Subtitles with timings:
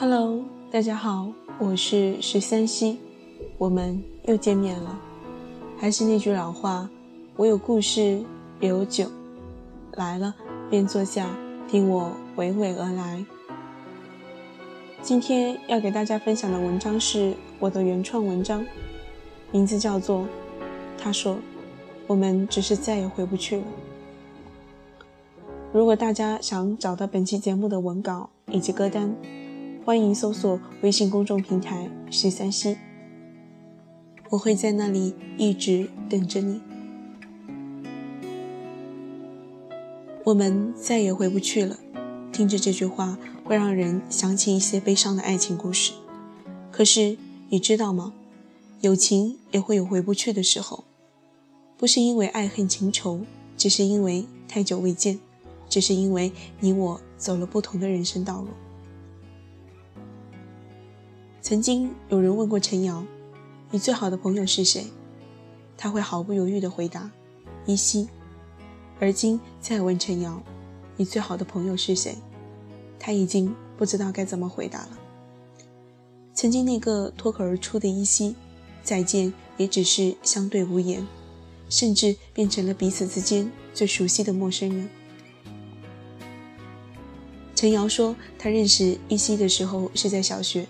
[0.00, 1.28] Hello，大家好，
[1.58, 3.00] 我是十三溪，
[3.58, 4.96] 我们又见面了。
[5.76, 6.88] 还是那句老话，
[7.34, 8.22] 我有故事，
[8.60, 9.10] 也有酒，
[9.94, 10.32] 来了
[10.70, 11.28] 便坐下，
[11.66, 13.24] 听我娓娓而来。
[15.02, 18.64] 今天要给大家分享的文章是我的原创文章，
[19.50, 20.20] 名字叫做
[20.96, 21.36] 《他说
[22.06, 23.62] 我们只是再也回不去了》。
[25.72, 29.12] 如果大家想找到本期节目的文稿以及歌单，
[29.88, 32.76] 欢迎搜索微信公众平台“十三溪”，
[34.28, 36.60] 我会在那里一直等着你。
[40.24, 41.78] 我们再也回不去了。
[42.30, 45.94] 听着这句话，会让人想起一些悲伤的爱情故事。
[46.70, 47.16] 可是
[47.48, 48.12] 你知道吗？
[48.82, 50.84] 友情也会有回不去的时候，
[51.78, 53.22] 不是因为爱恨情仇，
[53.56, 55.18] 只是因为太久未见，
[55.66, 56.30] 只是因为
[56.60, 58.48] 你我走了不同的人生道路。
[61.48, 63.02] 曾经有人问过陈瑶
[63.72, 64.84] ：“你最好的朋友是谁？”
[65.78, 67.10] 他会毫不犹豫地回答
[67.64, 68.06] ：“依稀。”
[69.00, 70.42] 而今再问陈瑶
[70.98, 72.14] ：“你最好的朋友是谁？”
[73.00, 74.98] 他已经不知道该怎么回答了。
[76.34, 78.36] 曾经那个脱口而出的依稀，
[78.82, 81.06] 再见也只是相对无言，
[81.70, 84.86] 甚至变成了彼此之间最熟悉的陌生人。
[87.54, 90.66] 陈瑶说，他认识依稀的时候是在小学，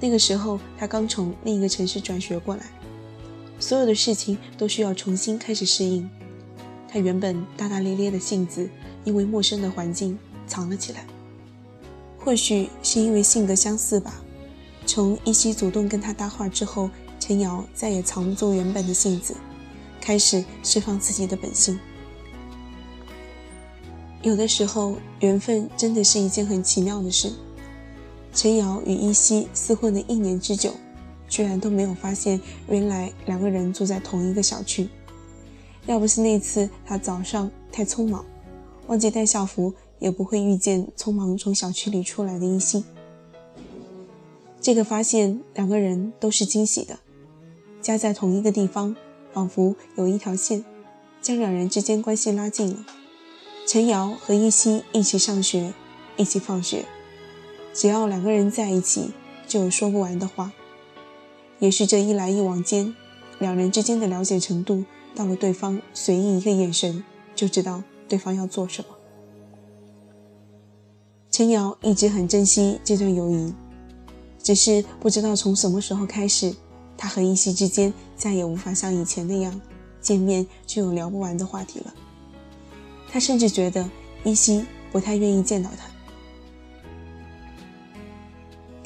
[0.00, 2.66] 那个时候他刚从另一个城市转学过来，
[3.58, 6.08] 所有的事情都需要重新开始适应。
[6.88, 8.68] 他原本大大咧咧的性子，
[9.04, 11.06] 因为陌生的环境藏了起来。
[12.18, 14.20] 或许是因为性格相似吧，
[14.84, 19.34] 从依稀主动跟他搭话之后，陈瑶再也藏不住原本的性子，
[20.00, 21.78] 开始释放自己的本性。
[24.22, 27.32] 有的时候，缘分真的是一件很奇妙的事。
[28.36, 30.70] 陈瑶与依稀厮混了一年之久，
[31.26, 34.88] 居然都没有发现原来两个人住在同一个小区。
[35.86, 38.24] 要不是那次他早上太匆忙，
[38.86, 39.74] 忘记带校服。
[39.98, 42.84] 也不会遇见匆忙从小区里出来的依稀。
[44.60, 46.98] 这个发现两个人都是惊喜的，
[47.80, 48.94] 家在同一个地方，
[49.32, 50.62] 仿佛有一条线
[51.22, 52.84] 将两人之间关系拉近了。
[53.66, 55.72] 陈瑶和依稀一起上学，
[56.18, 56.84] 一起放学，
[57.76, 59.12] 只要两个人在一起，
[59.46, 60.50] 就有说不完的话。
[61.58, 62.96] 也许这一来一往间，
[63.38, 67.04] 两人之间的了解程度到了，对方随意一个眼神
[67.34, 68.88] 就知道对方要做什么。
[71.30, 73.52] 陈瑶一直很珍惜这段友谊，
[74.42, 76.54] 只是不知道从什么时候开始，
[76.96, 79.60] 他和依稀之间再也无法像以前那样
[80.00, 81.92] 见面就有聊不完的话题了。
[83.10, 83.86] 他甚至觉得
[84.24, 85.95] 依稀不太愿意见到他。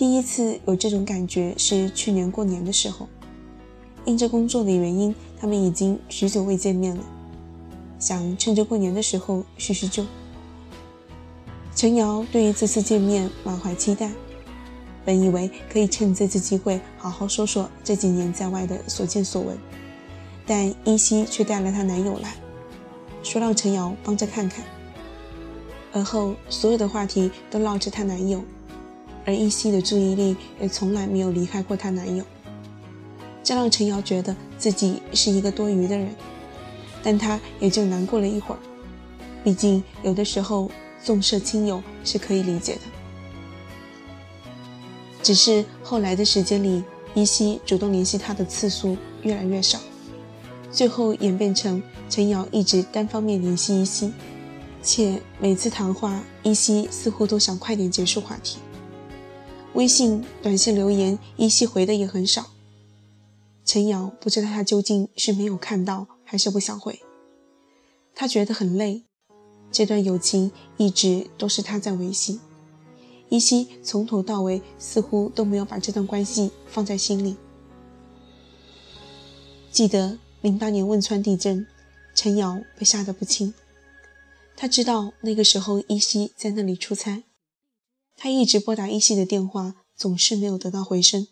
[0.00, 3.06] 第一次有这种感觉是去年过年的时候，
[4.06, 7.04] 因着工作的原因，他们已经许久未见面了，
[7.98, 10.06] 想趁着过年的时候叙叙旧。
[11.76, 14.10] 陈瑶对于这次见面满怀期待，
[15.04, 19.58] 本以为可以趁这次机会好好说说这几年在外的所见所闻，
[20.46, 22.36] 但依稀却带了她男友来，
[23.22, 24.64] 说让陈瑶帮着看看。
[25.92, 28.42] 而后所有的话题都绕着她男友，
[29.24, 32.24] 而依稀的注意力也从来没有离开过她男友，
[33.42, 36.14] 这让陈瑶觉得自己是一个多余的人，
[37.02, 38.58] 但她也就难过了一会儿，
[39.42, 40.70] 毕竟有的时候。
[41.02, 42.80] 纵涉亲友是可以理解的，
[45.22, 49.78] 只是后来的时间里，依稀主动联系他的次数越来越少，
[50.70, 54.12] 最后演变成陈瑶一直单方面联系依稀，
[54.82, 58.58] 且每次谈话，依稀似乎都想快点结束话题。
[59.74, 62.50] 微信、短信留言，依稀回的也很少。
[63.64, 67.00] 陈瑶不知道他究竟是没有看到，还是不想回，
[68.14, 69.04] 他觉得很累。
[69.70, 72.40] 这段友情一直都是他在维系，
[73.28, 77.36] 依稀从头到尾似乎都没有把这段关系放在心里。
[79.70, 81.64] 记得零八年汶川地震，
[82.12, 83.54] 陈瑶被吓得不轻。
[84.56, 87.22] 他知道那个时候依稀在那里出差，
[88.22, 91.26] 他一直拨打依稀的电话，总是没有得到回声。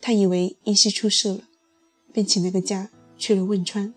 [0.00, 1.44] 他以为依稀出事了，
[2.12, 3.94] 便请了个假去了汶川。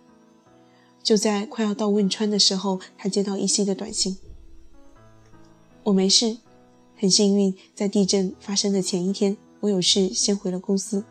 [1.01, 4.19] 就在快要到汶川的时候，他接到依稀的短信
[5.85, 6.37] ：“我没事，
[6.95, 11.03] 很幸运，在地震发生的前一天，我有事先回了公司。”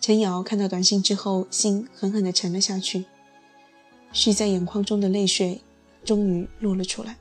[0.00, 3.04] 陈瑶看到短信之后，心狠狠地沉了下去，
[4.10, 5.60] 蓄在眼眶中的泪水
[6.02, 7.18] 终于落了出来。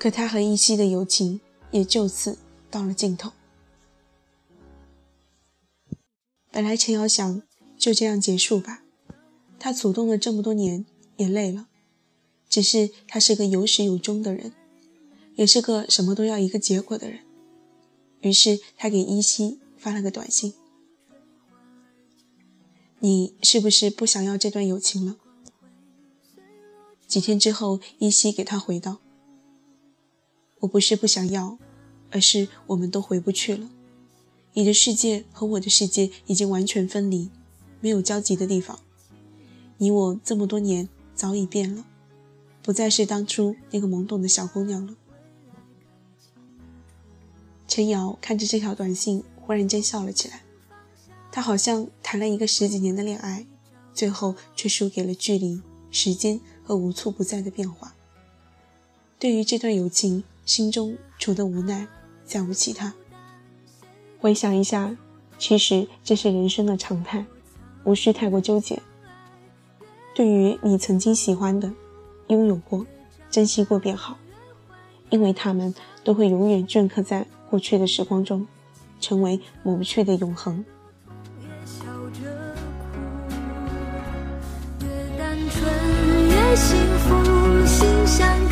[0.00, 2.38] 可他和依稀的友情也就此
[2.70, 3.32] 到了尽头。
[6.50, 7.42] 本来陈瑶想
[7.76, 8.82] 就这样结束吧，
[9.58, 10.86] 他主动了这么多年
[11.18, 11.68] 也累了。
[12.48, 14.54] 只是他是个有始有终的人，
[15.34, 17.20] 也是个什么都要一个结果的人。
[18.22, 20.54] 于是他给依稀发了个短信
[23.00, 25.18] ：“你是不是不想要这段友情了？”
[27.06, 28.98] 几天之后，依稀给他回道
[30.60, 31.58] ：“我不是不想要，
[32.10, 33.68] 而是我们都回不去了。
[34.54, 37.30] 你的世界和我的世界已经完全分离，
[37.80, 38.78] 没有交集的地方。
[39.78, 41.86] 你我这么多年早已变了。”
[42.62, 44.94] 不再是当初那个懵懂的小姑娘了。
[47.66, 50.42] 陈瑶看着这条短信，忽然间笑了起来。
[51.32, 53.46] 她好像谈了一个十几年的恋爱，
[53.94, 57.94] 最后却输给了距离、时间和无处不在的变化。
[59.18, 61.86] 对于这段友情，心中除了无奈，
[62.24, 62.92] 再无其他。
[64.18, 64.96] 回想一下，
[65.38, 67.24] 其实这是人生的常态，
[67.84, 68.82] 无需太过纠结。
[70.12, 71.70] 对于你曾经喜欢的。
[72.26, 72.84] 拥有过，
[73.30, 74.16] 珍惜过便好，
[75.10, 78.48] 因为他们都会永远镌刻在过去的时光中，
[79.00, 80.64] 成为抹不去的永恒。
[84.80, 88.49] 越单纯，越幸福，心像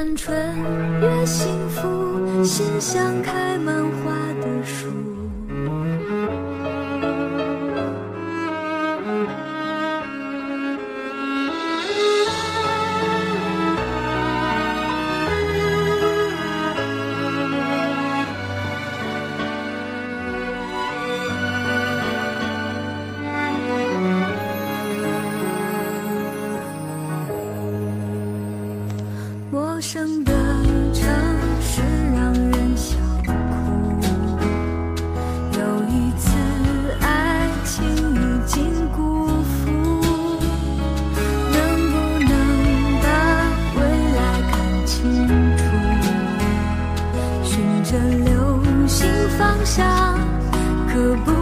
[0.00, 0.34] 单纯
[1.02, 4.86] 越幸福，心像开满花的树。
[29.80, 30.32] 陌生的
[30.92, 31.02] 城
[31.62, 31.80] 市
[32.12, 33.32] 让人想哭。
[35.58, 36.28] 有一次
[37.00, 38.60] 爱情已经
[38.90, 39.70] 辜负，
[41.50, 41.58] 能
[41.90, 41.94] 不
[42.28, 42.30] 能
[43.00, 43.08] 把
[43.76, 43.80] 未
[44.16, 44.52] 来看
[44.84, 45.00] 清
[45.56, 45.62] 楚？
[47.42, 49.80] 寻着流星方向，
[50.92, 51.39] 可不？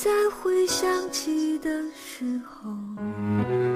[0.00, 3.67] 在回想起的时候。